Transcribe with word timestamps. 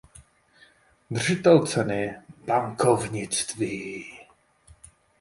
Držitel 1.11 1.65
ceny 1.65 2.15
""Bankovnictví"". 2.47 4.05